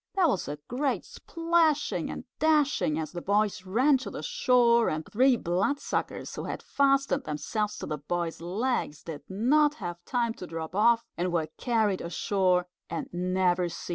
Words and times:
There 0.15 0.27
was 0.27 0.47
a 0.47 0.57
great 0.67 1.05
splashing 1.05 2.09
and 2.09 2.23
dashing 2.39 2.97
as 2.97 3.11
the 3.11 3.21
boys 3.21 3.67
ran 3.67 3.99
to 3.99 4.09
the 4.09 4.23
shore, 4.23 4.89
and 4.89 5.05
three 5.05 5.35
Bloodsuckers, 5.37 6.33
who 6.33 6.45
had 6.45 6.63
fastened 6.63 7.25
themselves 7.25 7.77
to 7.77 7.85
the 7.85 7.99
boy's 7.99 8.41
legs, 8.41 9.03
did 9.03 9.21
not 9.29 9.75
have 9.75 10.03
time 10.03 10.33
to 10.41 10.47
drop 10.47 10.73
off, 10.73 11.03
and 11.17 11.31
were 11.31 11.49
carried 11.59 12.01
ashore 12.01 12.65
and 12.89 13.09
never 13.13 13.69
seen 13.69 13.75
again. 13.83 13.89